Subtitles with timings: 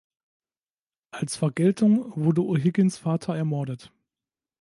[1.11, 3.91] Als Vergeltung wurde O’Higgins Vater ermordet.